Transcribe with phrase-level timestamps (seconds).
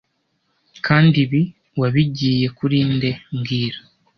[0.85, 1.41] Kandi ibi
[1.79, 3.79] wabigiye kuri nde mbwira